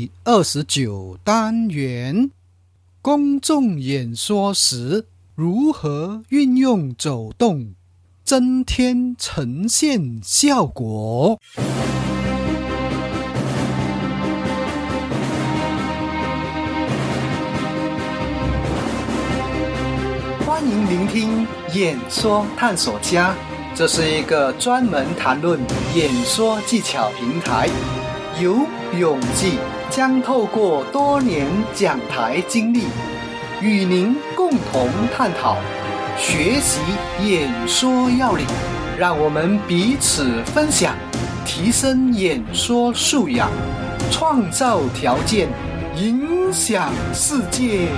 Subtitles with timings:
[0.00, 2.30] 第二十九单元：
[3.02, 7.74] 公众演说时如何运用走动，
[8.24, 11.38] 增添呈现效果？
[20.46, 23.36] 欢迎聆听演说探索家，
[23.74, 25.60] 这是一个专门谈论
[25.94, 27.68] 演说技巧平台。
[28.40, 28.60] 由
[28.98, 29.58] 永记
[29.90, 32.84] 将透过多年讲台经历，
[33.60, 35.56] 与您共同探讨、
[36.16, 36.80] 学习
[37.24, 38.46] 演说要领，
[38.96, 40.94] 让我们彼此分享，
[41.44, 43.50] 提升演说素养，
[44.12, 45.48] 创造条件，
[45.96, 47.88] 影响世界。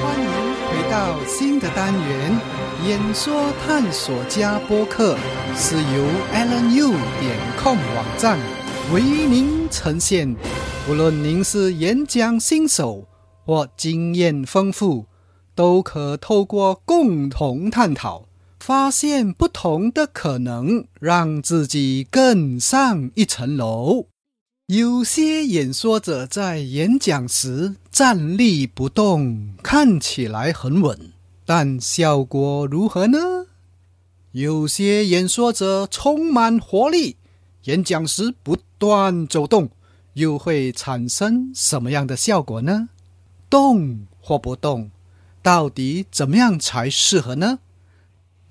[0.00, 0.28] 欢迎
[0.70, 2.40] 回到新的单元——
[2.86, 5.18] 演说探索家播客，
[5.56, 8.38] 是由 LNU 点 com 网站
[8.92, 10.36] 为您呈现。
[10.88, 13.08] 无论您是演讲新手
[13.44, 15.06] 或经验丰富，
[15.56, 18.28] 都可透过共同探讨，
[18.60, 24.06] 发现不同的可能，让自己更上一层楼。
[24.68, 31.12] 有些演说者在演讲时站立不动，看起来很稳，
[31.48, 33.46] 但效果如何呢？
[34.32, 37.16] 有些演说者充满活力，
[37.64, 39.70] 演讲时不断走动，
[40.14, 42.88] 又会产生什么样的效果呢？
[43.48, 44.90] 动或不动，
[45.40, 47.60] 到底怎么样才适合呢？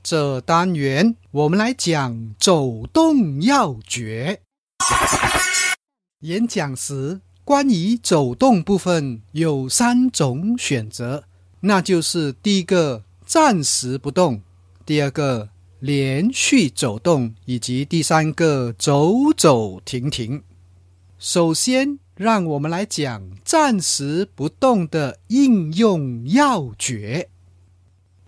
[0.01, 4.39] 这单元我们来讲走动要诀。
[6.21, 11.25] 演讲时，关于走动部分有三种选择，
[11.67, 14.39] 那就是第一个暂时不动，
[14.85, 15.49] 第二个
[15.79, 20.43] 连续走动，以及第三个走走停停。
[21.17, 27.29] 首先，让我们来讲暂时不动的应用要诀。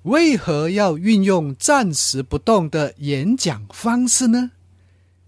[0.02, 4.50] 为何要运用暂时不动的演讲方式呢？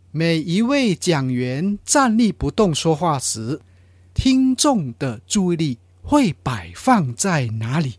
[0.09, 3.61] 每一位讲员站立不动说话时，
[4.15, 7.95] 听众的注意力会摆放在哪里？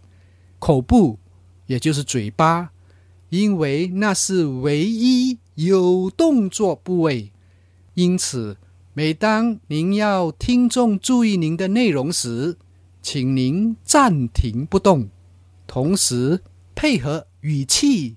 [0.59, 1.19] 口部，
[1.67, 2.73] 也就是嘴巴，
[3.29, 7.33] 因为那是唯一有动作部位。
[7.95, 8.57] 因此，
[8.93, 12.59] 每当您要听众注意您的内容时，
[13.03, 15.09] 请您暂停不动，
[15.67, 16.43] 同时
[16.75, 18.17] 配合语气、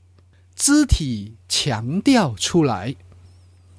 [0.55, 2.95] 肢体强调出来。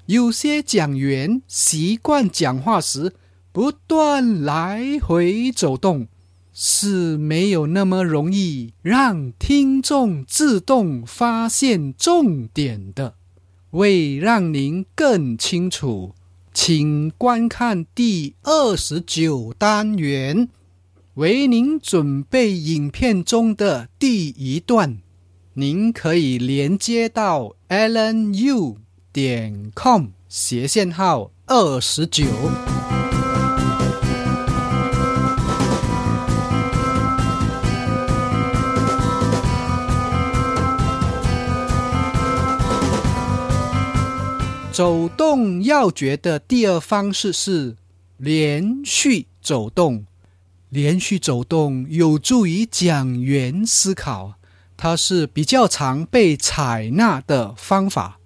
[0.07, 3.15] 有些讲员习惯讲话时
[3.55, 6.09] 不断来回走动，
[6.53, 13.15] 是没有那么容易让听众自动发现重点的。
[13.71, 16.17] 为让您更清楚，
[16.53, 20.49] 请观看第二十九单元，
[21.15, 24.99] 为您准备影片中的第一段。
[25.53, 28.79] 您可以连接到 Alan U。
[29.13, 32.25] 点 com 斜线号二十九。
[44.75, 47.77] 走动要诀的第二方式是
[48.17, 50.05] 连续走动。
[50.69, 54.35] 连续走动有助于讲员思考，
[54.77, 58.19] 它是比较常被采纳的方法。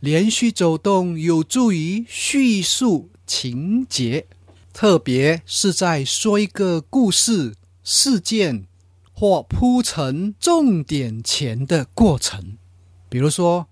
[0.00, 4.26] 连续走动有助于叙述情节，
[4.72, 8.64] 特别是在说一个故事、事件
[9.12, 12.56] 或铺陈重点前的过程。
[13.10, 13.68] 比如说，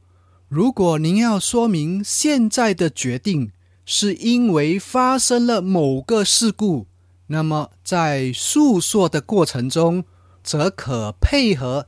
[0.55, 3.53] 如果您要说明现在的决定
[3.87, 6.87] 是因为发生了某个事故，
[7.29, 10.05] 那么在诉说的过程中，
[10.45, 11.87] 则可配合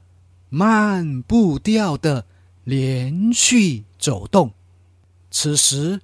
[0.48, 2.25] 慢步调的
[2.64, 3.84] 连续。
[3.99, 4.52] 走动，
[5.31, 6.00] 此时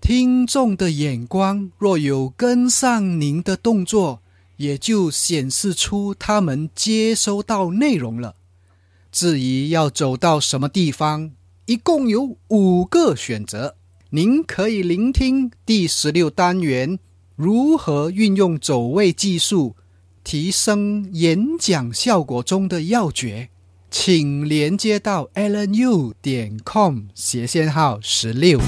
[0.00, 4.20] 听众的眼光若有跟上您的动作，
[4.58, 8.36] 也就显示出他们接收到内容了。
[9.10, 11.32] 至于要走到什么地方，
[11.66, 13.76] 一共有五个选择。
[14.10, 16.98] 您可以聆听第十六单元
[17.34, 19.74] 如何运用走位技术
[20.22, 23.48] 提升演讲效果中的要诀。
[23.90, 28.58] 请连接到 alanu 点 com 斜线号十六。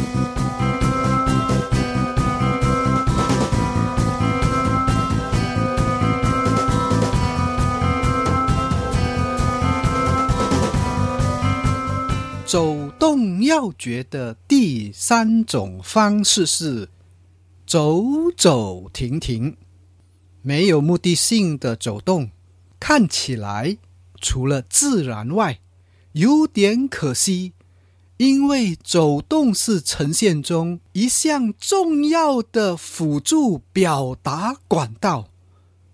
[13.16, 16.90] 重要觉的第三种方式是
[17.66, 18.04] 走
[18.36, 19.56] 走停停，
[20.42, 22.30] 没有目的性的走动，
[22.78, 23.78] 看起来
[24.20, 25.60] 除了自然外，
[26.12, 27.54] 有点可惜。
[28.18, 35.30] 因为走动是呈现中一项重要的辅助表达管道。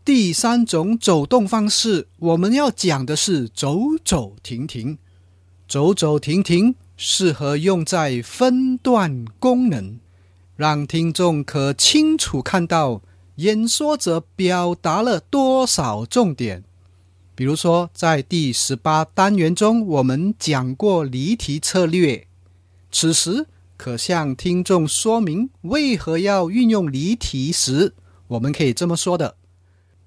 [0.05, 4.99] 第三种走动方式，我们要讲的是走走停停。
[5.69, 9.99] 走走停停适合用在分段功能，
[10.57, 13.03] 让听众可清楚看到
[13.37, 16.65] 演说者表达了多少重点。
[17.35, 22.27] 比如说，在第十八单元中，我们讲过离题策略，
[22.93, 23.47] 此时
[23.77, 27.95] 可向听众说明为何要运用离题时，
[28.29, 29.37] 我们可以这么说的。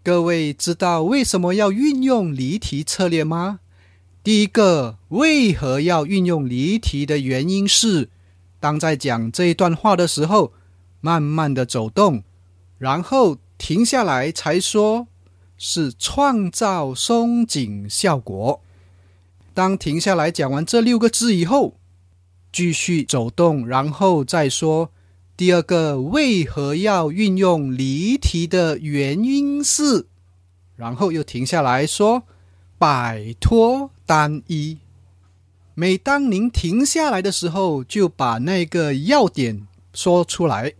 [0.03, 3.59] 各位知道为什么要运用离题策略吗？
[4.25, 8.09] 第一个，为何要运用离题的原因是，
[8.59, 10.51] 当在讲这一段话的时候，
[10.99, 12.23] 慢慢的走动，
[12.79, 15.05] 然后停下来才说，
[15.59, 18.63] 是创造松紧效果。
[19.53, 21.75] 当停下来讲完这六个字以后，
[22.51, 24.89] 继续走动，然后再说。
[25.37, 30.07] 第二个，为何要运用离题的原因是，
[30.75, 32.23] 然后又停下来说，
[32.79, 34.77] 摆脱单一。
[35.73, 40.73] 每当您停下来的时候，就把那个要点说出来，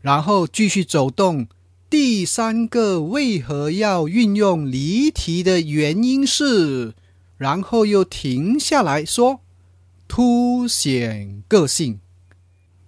[0.00, 1.46] 然后继续走动。
[1.90, 6.94] 第三个，为何要运用离题的原因是，
[7.36, 9.40] 然后又停下来说，
[10.08, 12.00] 凸显个性。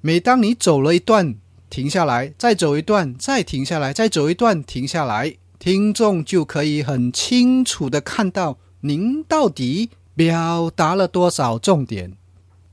[0.00, 1.34] 每当你走了一段，
[1.68, 12.18] 停下来，再走一段，再停下来，再走一段，停下来，听众就可以很清楚的看到您到底表达了多少重点。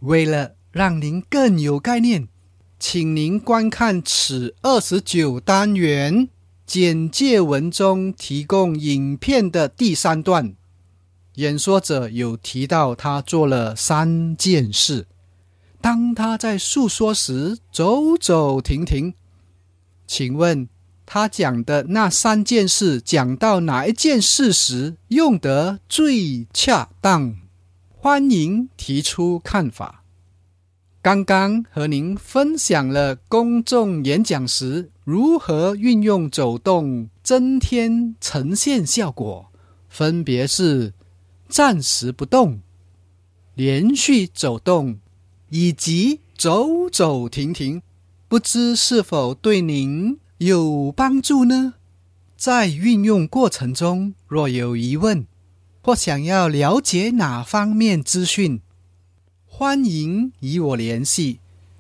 [0.02, 2.28] 为了让您更有概念，
[2.78, 6.28] 请您观看此二十九单元
[6.66, 10.54] 简介文中提供影片的第三段。
[11.36, 15.08] 演说者有提到他做了三件事。
[15.80, 19.14] 当他在诉说时走走停停，
[20.06, 20.68] 请问
[21.06, 27.36] 他讲的那三件事，讲到哪一件事时用得最恰当？
[27.90, 30.04] 欢迎提出看法。
[31.02, 39.52] 刚刚和您分享了公众演讲时如何运用走动增添呈现效果，
[39.90, 40.94] 分别是
[41.50, 42.62] 暂时不动、
[43.56, 45.00] 连续走动。
[45.54, 47.82] 以及走走停停，
[48.30, 51.76] 不知是否对您有帮助呢？
[52.36, 55.28] 在运用过程中，若有疑问
[55.84, 58.60] 或想要了解哪方面资讯，
[59.46, 61.40] 欢迎与我联系。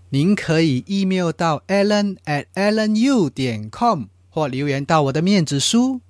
[0.09, 6.01] 您可以 email 到 allen at allenu 点 com 或留言到我的面子书。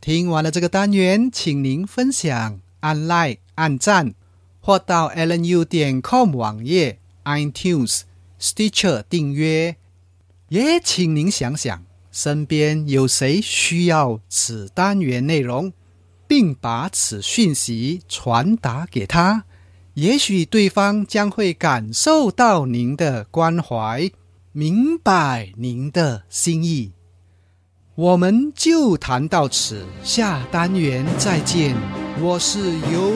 [0.00, 4.14] 听完了这个单元，请您分享、按 like、按赞。
[4.62, 8.04] 或到 lnu 点 com 网页、iTunes、
[8.40, 9.76] Stitcher 订阅，
[10.54, 15.72] 也请您想想，身边有谁需要此单元内容，
[16.28, 19.46] 并把此讯息传达给他，
[19.94, 24.08] 也许对方将会感受到您的关怀，
[24.52, 26.92] 明白您的心意。
[27.96, 31.74] 我们就谈到此，下单元再见。
[32.20, 33.10] 我是游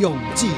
[0.00, 0.48] 泳记。